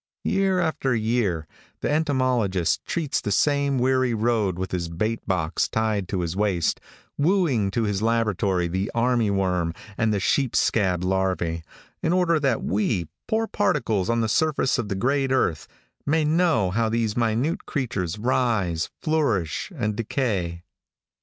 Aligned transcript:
Year 0.23 0.59
after 0.59 0.95
year 0.95 1.45
the 1.81 1.87
entomologist 1.91 2.83
treads 2.85 3.21
the 3.21 3.29
same 3.31 3.77
weary 3.77 4.15
road 4.15 4.57
with 4.57 4.71
his 4.71 4.89
bait 4.89 5.19
box 5.27 5.67
tied 5.69 6.07
to 6.07 6.21
his 6.21 6.35
waist, 6.35 6.81
wooing 7.19 7.69
to 7.69 7.83
his 7.83 8.01
laboratory 8.01 8.67
the 8.67 8.89
army 8.95 9.29
worm 9.29 9.75
and 9.99 10.11
the 10.11 10.19
sheep 10.19 10.55
scab 10.55 11.01
larvæ 11.03 11.61
in 12.01 12.13
order 12.13 12.39
that 12.39 12.63
we, 12.63 13.09
poor 13.27 13.45
particles 13.45 14.09
on 14.09 14.21
the 14.21 14.27
surface 14.27 14.79
of 14.79 14.89
the 14.89 14.95
great 14.95 15.31
earth, 15.31 15.67
may 16.03 16.25
know 16.25 16.71
how 16.71 16.89
these 16.89 17.15
minute 17.15 17.67
creatures 17.67 18.17
rise, 18.17 18.89
flourish 19.03 19.71
and 19.77 19.95
decay. 19.95 20.63